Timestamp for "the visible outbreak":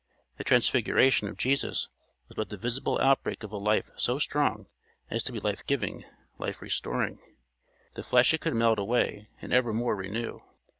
2.49-3.43